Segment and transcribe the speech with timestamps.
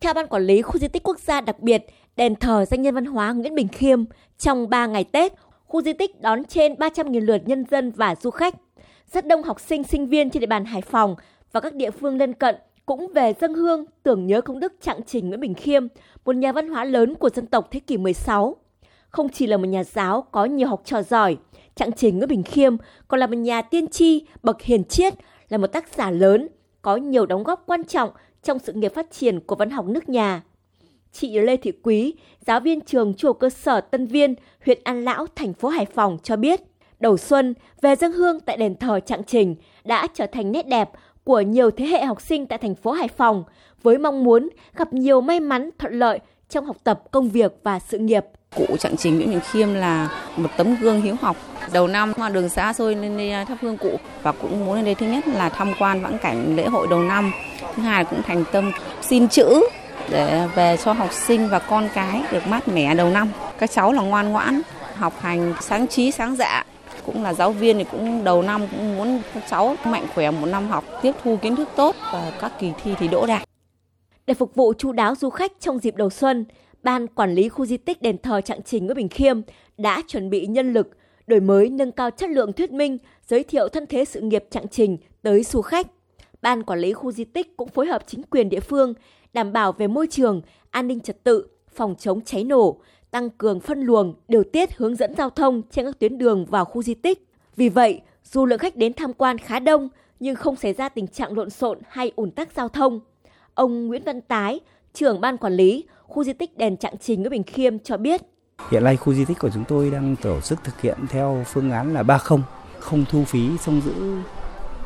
[0.00, 1.86] Theo Ban Quản lý Khu di tích quốc gia đặc biệt,
[2.16, 4.04] đền thờ danh nhân văn hóa Nguyễn Bình Khiêm,
[4.38, 5.32] trong 3 ngày Tết,
[5.66, 8.54] khu di tích đón trên 300.000 lượt nhân dân và du khách.
[9.12, 11.16] Rất đông học sinh, sinh viên trên địa bàn Hải Phòng
[11.52, 15.00] và các địa phương lân cận cũng về dân hương tưởng nhớ công đức trạng
[15.06, 15.86] trình Nguyễn Bình Khiêm,
[16.24, 18.56] một nhà văn hóa lớn của dân tộc thế kỷ 16.
[19.08, 21.36] Không chỉ là một nhà giáo có nhiều học trò giỏi,
[21.74, 22.76] trạng trình Nguyễn Bình Khiêm
[23.08, 25.14] còn là một nhà tiên tri, bậc hiền triết,
[25.48, 26.48] là một tác giả lớn,
[26.82, 28.10] có nhiều đóng góp quan trọng
[28.42, 30.42] trong sự nghiệp phát triển của văn học nước nhà.
[31.12, 32.14] Chị Lê Thị Quý,
[32.46, 36.18] giáo viên trường chùa cơ sở Tân Viên, huyện An Lão, thành phố Hải Phòng
[36.22, 36.60] cho biết,
[37.00, 40.90] đầu xuân về dân hương tại đền thờ Trạng Trình đã trở thành nét đẹp
[41.24, 43.44] của nhiều thế hệ học sinh tại thành phố Hải Phòng
[43.82, 46.18] với mong muốn gặp nhiều may mắn thuận lợi
[46.48, 48.24] trong học tập, công việc và sự nghiệp.
[48.56, 51.36] Cụ Trạng Trình Nguyễn Bình Khiêm là một tấm gương hiếu học.
[51.72, 54.74] Đầu năm mà đường xã xôi lên đây à, thắp hương cụ và cũng muốn
[54.74, 57.32] lên đây thứ nhất là tham quan vãng cảnh lễ hội đầu năm,
[57.76, 59.60] thứ hai là cũng thành tâm xin chữ
[60.10, 63.28] để về cho học sinh và con cái được mát mẻ đầu năm.
[63.58, 64.62] Các cháu là ngoan ngoãn,
[64.94, 66.64] học hành sáng trí sáng dạ
[67.06, 70.46] cũng là giáo viên thì cũng đầu năm cũng muốn các cháu mạnh khỏe một
[70.46, 73.42] năm học tiếp thu kiến thức tốt và các kỳ thi thì đỗ đạt.
[74.26, 76.44] Để phục vụ chu đáo du khách trong dịp đầu xuân,
[76.82, 79.40] Ban Quản lý Khu di tích đền thờ Trạng Trình Nguyễn Bình Khiêm
[79.78, 80.90] đã chuẩn bị nhân lực,
[81.30, 84.68] đổi mới nâng cao chất lượng thuyết minh, giới thiệu thân thế sự nghiệp Trạng
[84.68, 85.86] Trình tới du khách.
[86.42, 88.94] Ban Quản lý Khu di tích cũng phối hợp chính quyền địa phương
[89.32, 93.60] đảm bảo về môi trường, an ninh trật tự, phòng chống cháy nổ, tăng cường
[93.60, 96.94] phân luồng, điều tiết hướng dẫn giao thông trên các tuyến đường vào khu di
[96.94, 97.26] tích.
[97.56, 99.88] Vì vậy, dù lượng khách đến tham quan khá đông
[100.20, 103.00] nhưng không xảy ra tình trạng lộn xộn hay ủn tắc giao thông.
[103.54, 104.60] Ông Nguyễn Văn Tái,
[104.94, 108.20] trưởng ban quản lý khu di tích đền Trạng Trình ở Bình Khiêm cho biết.
[108.70, 111.70] Hiện nay khu di tích của chúng tôi đang tổ chức thực hiện theo phương
[111.70, 112.38] án là 30,
[112.80, 113.92] không thu phí trông giữ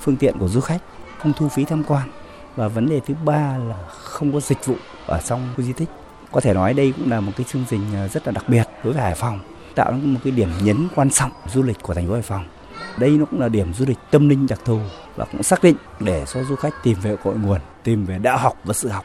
[0.00, 0.82] phương tiện của du khách,
[1.18, 2.08] không thu phí tham quan.
[2.56, 4.74] Và vấn đề thứ ba là không có dịch vụ
[5.06, 5.88] ở trong khu di tích.
[6.32, 8.68] Có thể nói đây cũng là một cái chương trình à, rất là đặc biệt
[8.84, 9.40] đối với Hải Phòng,
[9.74, 12.44] tạo ra một cái điểm nhấn quan trọng du lịch của thành phố Hải Phòng.
[12.98, 14.78] Đây nó cũng là điểm du lịch tâm linh đặc thù
[15.16, 18.38] và cũng xác định để cho du khách tìm về cội nguồn, tìm về đạo
[18.38, 19.02] học và sự học.